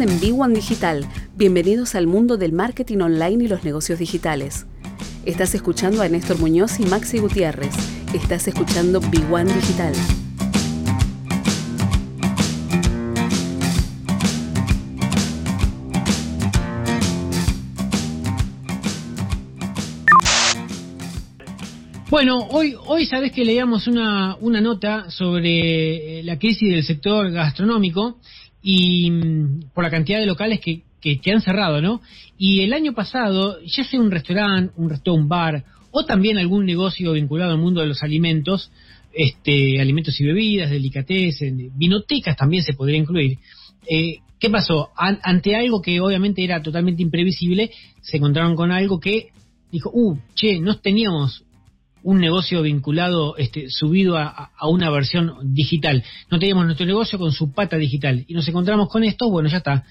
[0.00, 1.04] En B1 Digital.
[1.34, 4.64] Bienvenidos al mundo del marketing online y los negocios digitales.
[5.24, 7.74] Estás escuchando a Néstor Muñoz y Maxi Gutiérrez.
[8.14, 9.94] Estás escuchando B1 Digital.
[22.08, 27.30] Bueno, hoy, hoy sabes que leíamos una, una nota sobre eh, la crisis del sector
[27.32, 28.18] gastronómico
[28.70, 32.02] y mm, por la cantidad de locales que, que, han cerrado, ¿no?
[32.36, 36.66] Y el año pasado, ya sea un restaurante, un restaurante, un bar, o también algún
[36.66, 38.70] negocio vinculado al mundo de los alimentos,
[39.14, 43.38] este, alimentos y bebidas, delicatessen, vinotecas también se podría incluir.
[43.90, 44.90] Eh, ¿Qué pasó?
[44.94, 47.70] ante algo que obviamente era totalmente imprevisible,
[48.02, 49.28] se encontraron con algo que
[49.72, 51.42] dijo, uh, che, no teníamos
[52.02, 56.04] un negocio vinculado, este, subido a, una versión digital.
[56.30, 59.58] No teníamos nuestro negocio con su pata digital y nos encontramos con esto, bueno, ya
[59.58, 59.84] está.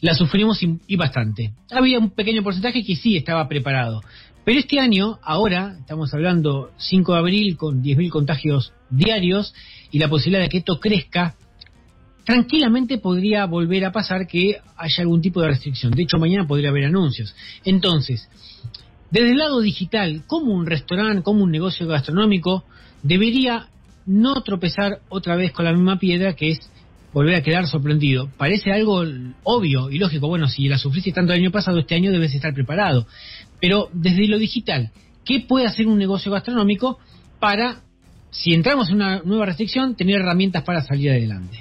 [0.00, 1.52] La sufrimos y, bastante.
[1.70, 4.00] Había un pequeño porcentaje que sí estaba preparado.
[4.44, 9.54] Pero este año, ahora, estamos hablando 5 de abril con 10.000 contagios diarios
[9.92, 11.36] y la posibilidad de que esto crezca,
[12.24, 15.92] tranquilamente podría volver a pasar que haya algún tipo de restricción.
[15.92, 17.34] De hecho, mañana podría haber anuncios.
[17.64, 18.28] Entonces,
[19.12, 22.64] desde el lado digital, como un restaurante, como un negocio gastronómico,
[23.02, 23.68] debería
[24.06, 26.72] no tropezar otra vez con la misma piedra que es
[27.12, 28.30] volver a quedar sorprendido.
[28.38, 29.04] Parece algo
[29.44, 30.28] obvio y lógico.
[30.28, 33.06] Bueno, si la sufriste tanto el año pasado, este año debes estar preparado.
[33.60, 34.90] Pero desde lo digital,
[35.26, 36.98] ¿qué puede hacer un negocio gastronómico
[37.38, 37.82] para,
[38.30, 41.58] si entramos en una nueva restricción, tener herramientas para salir adelante?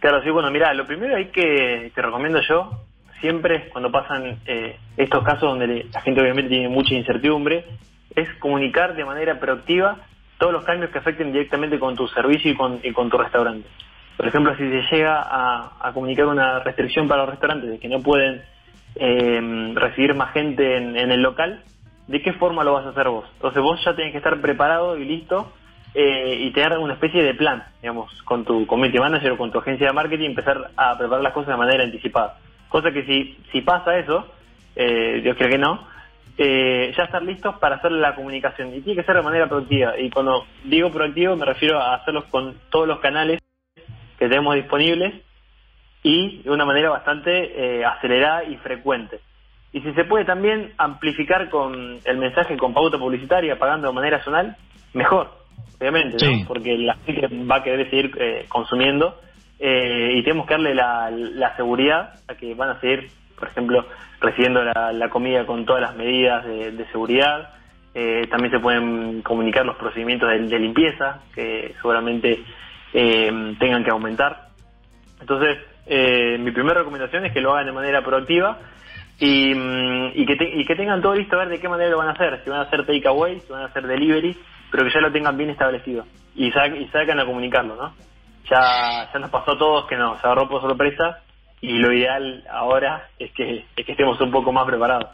[0.00, 2.85] Claro, sí, bueno, mira, lo primero hay que, te recomiendo yo,
[3.20, 7.64] siempre cuando pasan eh, estos casos donde la gente obviamente tiene mucha incertidumbre,
[8.14, 9.98] es comunicar de manera proactiva
[10.38, 13.68] todos los cambios que afecten directamente con tu servicio y con, con tu restaurante.
[14.16, 18.00] Por ejemplo, si se llega a, comunicar una restricción para los restaurantes de que no
[18.00, 18.42] pueden
[18.94, 21.62] eh, recibir más gente en, el local,
[22.06, 23.26] ¿de qué forma lo vas a hacer vos?
[23.34, 25.52] Entonces vos ya tenés que estar preparado y listo
[25.94, 29.58] eh, y tener una especie de plan, digamos, con tu community manager o con tu
[29.58, 32.38] agencia de marketing, empezar a preparar las cosas de manera anticipada.
[32.68, 34.26] Cosa que si, si pasa eso,
[34.74, 35.86] eh, Dios quiere que no,
[36.38, 38.74] eh, ya estar listos para hacer la comunicación.
[38.74, 39.98] Y tiene que ser de manera proactiva.
[39.98, 43.40] Y cuando digo proactivo me refiero a hacerlos con todos los canales
[44.18, 45.14] que tenemos disponibles
[46.02, 49.20] y de una manera bastante eh, acelerada y frecuente.
[49.72, 54.22] Y si se puede también amplificar con el mensaje con pauta publicitaria, pagando de manera
[54.22, 54.56] zonal,
[54.94, 55.30] mejor,
[55.78, 56.16] obviamente,
[56.46, 59.18] porque la gente va a querer seguir eh, consumiendo
[59.58, 63.86] eh, y tenemos que darle la, la, seguridad a que van a seguir, por ejemplo,
[64.20, 67.54] recibiendo la, comida con todas las medidas de, seguridad.
[67.94, 72.42] Eh, también se pueden comunicar los procedimientos de, limpieza, que seguramente
[72.92, 74.48] eh, tengan que aumentar.
[75.20, 75.58] Entonces,
[76.40, 78.58] mi primera recomendación es que lo hagan de manera proactiva
[79.18, 81.98] y, mm, y, que y que tengan todo listo a ver de qué manera lo
[81.98, 84.36] van a hacer, si van a hacer takeaway, si van a hacer delivery,
[84.70, 87.94] pero que ya lo tengan bien establecido y, sa y salgan a comunicarlo, ¿no?
[88.50, 91.22] Ya, ya nos pasó a todos que nos agarró por sorpresa
[91.60, 95.10] y lo ideal ahora es que, es que estemos un poco más preparados.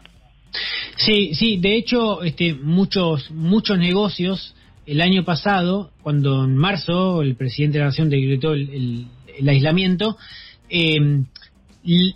[0.97, 4.55] Sí, sí, de hecho, este, muchos, muchos negocios
[4.85, 9.07] el año pasado, cuando en marzo el presidente de la Nación decretó el,
[9.37, 10.17] el, aislamiento,
[10.69, 10.97] eh,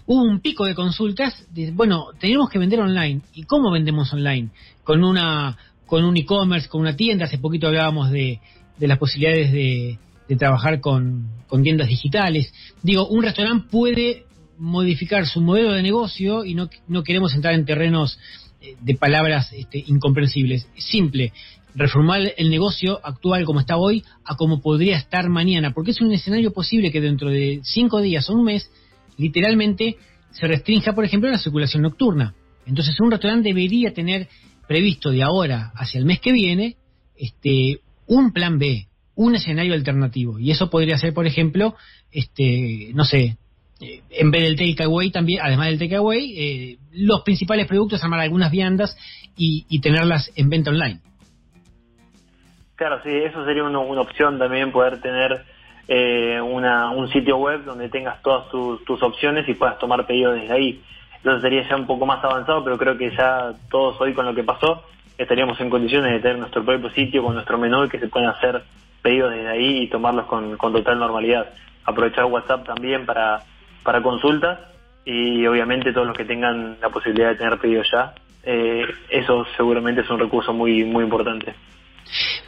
[0.05, 1.47] hubo un pico de consultas.
[1.73, 3.21] Bueno, tenemos que vender online.
[3.33, 4.49] ¿Y cómo vendemos online?
[4.83, 7.25] Con una con un e-commerce, con una tienda.
[7.25, 8.41] Hace poquito hablábamos de,
[8.77, 9.97] de las posibilidades de,
[10.27, 11.29] de trabajar con,
[11.63, 12.53] tiendas digitales.
[12.83, 14.25] Digo, un restaurante puede
[14.57, 18.19] modificar su modelo de negocio y no, no queremos entrar en terrenos
[18.61, 20.67] eh, de palabras este, incomprensibles.
[20.77, 21.31] Simple,
[21.75, 26.11] reformar el negocio actual como está hoy a como podría estar mañana, porque es un
[26.11, 28.69] escenario posible que dentro de cinco días o un mes,
[29.17, 29.97] literalmente,
[30.31, 32.33] se restrinja, por ejemplo, la circulación nocturna.
[32.65, 34.27] Entonces, un restaurante debería tener
[34.67, 36.75] previsto de ahora hacia el mes que viene
[37.15, 40.39] este, un plan B, un escenario alternativo.
[40.39, 41.75] Y eso podría ser, por ejemplo,
[42.11, 43.37] este, no sé,
[43.81, 48.51] eh, en vez del takeaway también, además del takeaway, eh, los principales productos, armar algunas
[48.51, 48.95] viandas
[49.35, 50.99] y, tenerlas en venta online.
[52.75, 55.43] Claro, sí, eso sería una, opción también, poder tener
[55.87, 60.39] eh, una, un sitio web donde tengas todas tus, tus opciones y puedas tomar pedidos
[60.39, 60.81] desde ahí.
[61.17, 64.35] Entonces sería ya un poco más avanzado, pero creo que ya todos hoy con lo
[64.35, 64.83] que pasó
[65.17, 68.29] estaríamos en condiciones de tener nuestro propio sitio con nuestro menú y que se puedan
[68.29, 68.63] hacer
[69.07, 71.53] pedidos desde ahí y tomarlos con, total normalidad.
[71.85, 73.41] Aprovechar WhatsApp también para,
[73.81, 74.59] para consultas
[75.05, 78.13] y obviamente todos los que tengan la posibilidad de tener pedidos ya,
[78.43, 81.55] eh, eso seguramente es un recurso muy, muy importante.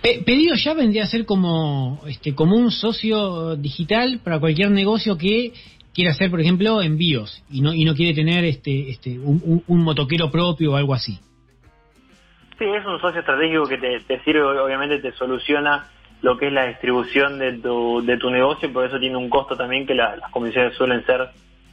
[0.02, 5.54] pedido ya vendría a ser como, este, como un socio digital para cualquier negocio que
[5.94, 9.84] quiere hacer, por ejemplo, envíos y no y no quiere tener este este un, un,
[9.84, 11.18] motoquero propio o algo así.
[12.58, 15.88] Sí, es un socio estratégico que te, sirve, obviamente te soluciona
[16.22, 19.56] lo que es la distribución de tu, de tu negocio por eso tiene un costo
[19.56, 21.30] también que las comisiones suelen ser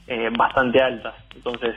[0.06, 1.14] eh, bastante altas.
[1.34, 1.75] Entonces,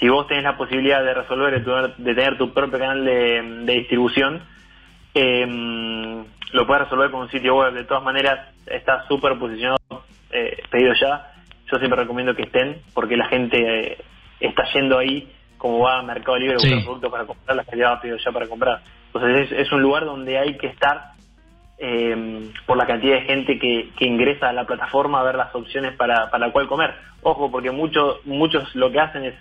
[0.00, 1.64] si vos tenés la posibilidad de resolver,
[1.96, 4.42] de, tener tu propio canal de, distribución,
[5.14, 7.72] eh, lo puedes resolver con un sitio web.
[7.72, 9.78] De todas maneras, está súper posicionado,
[10.30, 11.32] eh, pedido ya.
[11.70, 13.98] Yo siempre recomiendo que estén, porque la gente eh,
[14.40, 16.68] está yendo ahí, como va a Mercado Libre, sí.
[16.68, 18.80] buscar productos para comprar, la calidad va pedido ya para comprar.
[19.14, 21.12] Entonces, es, un lugar donde hay que estar
[21.78, 25.54] eh, por la cantidad de gente que, que, ingresa a la plataforma a ver las
[25.54, 26.94] opciones para, para la cual comer.
[27.22, 29.34] Ojo, porque muchos muchos lo que hacen es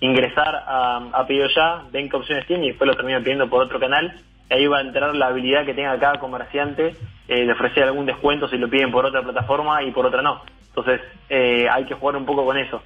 [0.00, 3.80] ingresar a, a ya, ven qué opciones tiene y después lo terminan pidiendo por otro
[3.80, 4.12] canal
[4.50, 6.94] ahí va a entrar la habilidad que tenga cada comerciante
[7.28, 10.42] eh, de ofrecer algún descuento si lo piden por otra plataforma y por otra no.
[10.68, 12.82] Entonces eh, hay que jugar un poco con eso.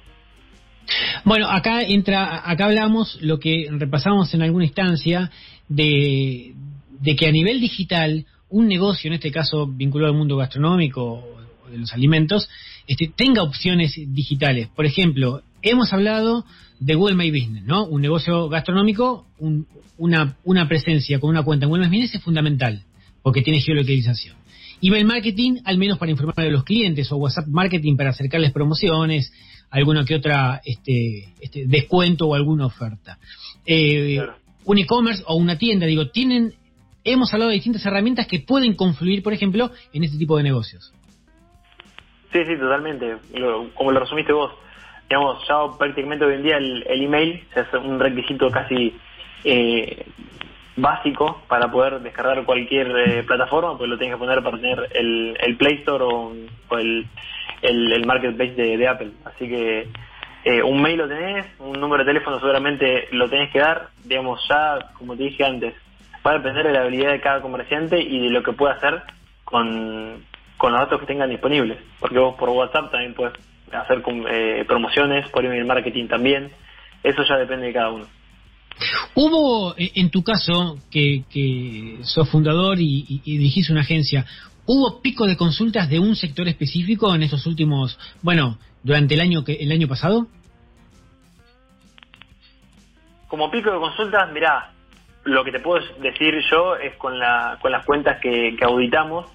[1.23, 5.29] Bueno, acá entra, acá hablamos lo que repasamos en alguna instancia
[5.69, 6.53] de,
[6.99, 11.69] de que a nivel digital un negocio, en este caso vinculado al mundo gastronómico o
[11.71, 12.49] de los alimentos,
[12.87, 14.67] este, tenga opciones digitales.
[14.75, 16.45] Por ejemplo, hemos hablado
[16.79, 17.85] de Google My Business, ¿no?
[17.85, 19.25] Un negocio gastronómico,
[19.97, 22.83] una, una presencia con una cuenta en Google My Business es fundamental,
[23.21, 24.35] porque tiene geolocalización.
[24.81, 29.31] Email marketing, al menos para informar a los clientes, o WhatsApp marketing para acercarles promociones,
[29.69, 33.19] alguna que otra este, este descuento o alguna oferta.
[33.65, 34.19] Eh,
[34.65, 36.53] un e-commerce o una tienda, digo, tienen,
[37.03, 40.93] hemos hablado de distintas herramientas que pueden confluir, por ejemplo, en este tipo de negocios.
[42.31, 43.17] Sí, sí, totalmente.
[43.75, 44.51] como lo resumiste vos
[45.11, 48.95] digamos, ya prácticamente hoy en día el, email es un requisito casi
[49.43, 50.05] eh,
[50.77, 55.37] básico para poder descargar cualquier eh, plataforma, pues lo tienes que poner para tener el,
[55.41, 56.33] el Play Store o,
[56.77, 57.05] el,
[57.61, 59.11] el, Marketplace de, Apple.
[59.25, 59.89] Así que
[60.45, 64.39] eh, un mail lo tenés, un número de teléfono seguramente lo tenés que dar, digamos,
[64.47, 65.73] ya, como te dije antes,
[66.25, 69.01] va a depender de la habilidad de cada comerciante y de lo que pueda hacer
[69.43, 70.23] con,
[70.57, 71.79] con los datos que tengan disponibles.
[71.99, 73.33] Porque vos por WhatsApp también puedes
[73.71, 76.51] hacer eh, promociones, por email marketing también.
[77.03, 78.05] Eso ya depende de cada uno.
[79.15, 84.25] Hubo, eh, en tu caso, que, que sos fundador y, dirigís una agencia,
[84.65, 89.43] ¿hubo pico de consultas de un sector específico en estos últimos, bueno, durante el año
[89.43, 90.27] que el año pasado?
[93.27, 94.71] Como pico de consultas, mirá,
[95.23, 99.25] lo que te puedo decir yo es con, la, con las cuentas que, que auditamos,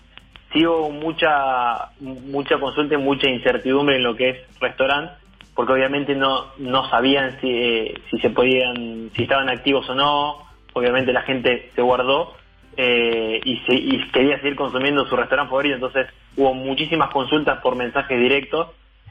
[0.65, 5.15] hubo mucha, mucha consulta y mucha incertidumbre en lo que es restaurante,
[5.55, 10.47] porque obviamente no, no sabían si, eh, si se podían, si estaban activos o no,
[10.73, 12.35] obviamente la gente se guardó
[12.77, 16.07] eh, y, se, quería seguir consumiendo su restaurante favorito, entonces
[16.37, 18.69] hubo muchísimas consultas por mensajes directos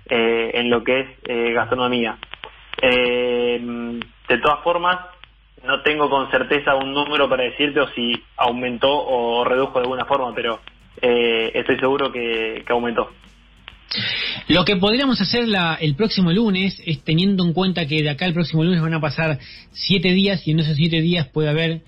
[0.08, 2.18] eh, en lo que es gastronomía.
[2.82, 4.98] de todas formas,
[5.66, 10.06] no tengo con certeza un número para decirte o si aumentó o redujo de alguna
[10.06, 10.60] forma, pero
[11.02, 13.10] eh, estoy seguro que, aumentó.
[14.48, 18.26] Lo que podríamos hacer la, el próximo lunes es teniendo en cuenta que de acá
[18.26, 19.40] el próximo lunes van a pasar
[19.72, 21.82] siete días y en esos siete días puede haber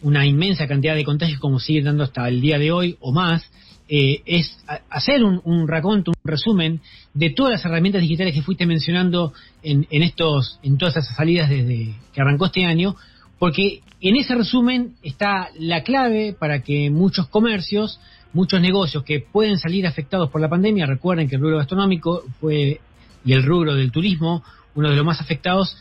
[0.00, 3.50] una inmensa cantidad de contagios como sigue dando hasta el día de hoy o más,
[3.88, 4.58] eh, es
[4.90, 6.80] hacer un, un raconto, un resumen
[7.14, 11.48] de todas las herramientas digitales que fuiste mencionando en, en, estos, en todas esas salidas
[11.48, 12.96] desde que arrancó este año,
[13.38, 18.00] porque en ese resumen está la clave para que muchos comercios
[18.32, 22.80] muchos negocios que pueden salir afectados por la pandemia, recuerden que el rubro gastronómico fue
[23.24, 24.42] y el rubro del turismo
[24.74, 25.76] uno de los más afectados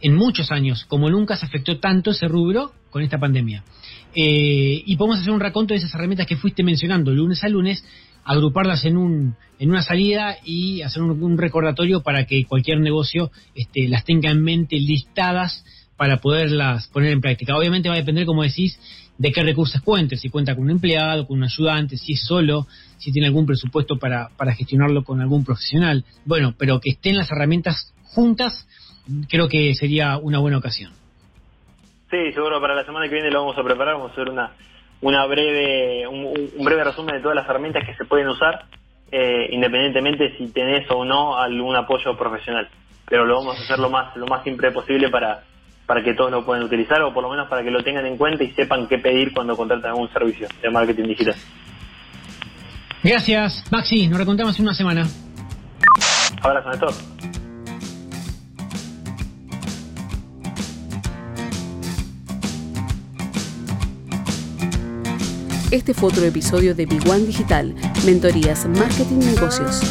[0.00, 3.64] en muchos años, como nunca se afectó tanto ese rubro con esta pandemia.
[4.14, 7.84] Eh, y podemos hacer un raconto de esas herramientas que fuiste mencionando lunes a lunes,
[8.24, 13.88] agruparlas en, un, en una salida y hacer un, recordatorio para que cualquier negocio este,
[13.88, 15.64] las tenga en mente listadas
[15.96, 17.56] para poderlas poner en práctica.
[17.56, 18.78] Obviamente va a depender, como decís,
[19.18, 22.66] de qué recursos cuente, si cuenta con un empleado, con un ayudante, si es solo,
[22.98, 26.04] si tiene algún presupuesto para, para gestionarlo con algún profesional.
[26.24, 28.66] Bueno, pero que estén las herramientas juntas,
[29.28, 30.92] creo que sería una buena ocasión.
[32.14, 34.52] Sí, seguro para la semana que viene lo vamos a preparar, vamos a hacer una,
[35.00, 38.66] una breve, un, breve resumen de todas las herramientas que se pueden usar,
[39.10, 42.68] eh, independientemente si tenés o no algún apoyo profesional.
[43.08, 45.42] Pero lo vamos a hacer lo más, lo más simple posible para,
[45.86, 48.16] para que todos lo puedan utilizar o por lo menos para que lo tengan en
[48.16, 51.34] cuenta y sepan qué pedir cuando contratan algún servicio de marketing digital.
[53.02, 54.06] Gracias, Maxi.
[54.06, 55.04] Nos recontamos en una semana.
[56.40, 57.33] Abrazo, Néstor.
[65.74, 67.74] Este fue otro episodio de Big One Digital,
[68.06, 69.82] Mentorías Marketing Negocios.